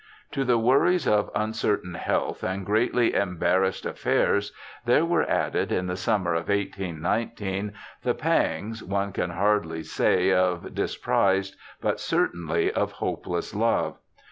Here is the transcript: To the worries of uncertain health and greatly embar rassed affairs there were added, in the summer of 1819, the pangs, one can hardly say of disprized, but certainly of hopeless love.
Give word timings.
To 0.31 0.43
the 0.43 0.57
worries 0.57 1.07
of 1.07 1.29
uncertain 1.35 1.93
health 1.93 2.41
and 2.43 2.65
greatly 2.65 3.11
embar 3.11 3.61
rassed 3.61 3.85
affairs 3.85 4.51
there 4.83 5.05
were 5.05 5.29
added, 5.29 5.71
in 5.71 5.85
the 5.85 5.95
summer 5.95 6.33
of 6.33 6.47
1819, 6.49 7.71
the 8.01 8.15
pangs, 8.15 8.81
one 8.83 9.11
can 9.11 9.29
hardly 9.29 9.83
say 9.83 10.31
of 10.33 10.73
disprized, 10.73 11.55
but 11.81 11.99
certainly 11.99 12.71
of 12.71 12.93
hopeless 12.93 13.53
love. 13.53 13.99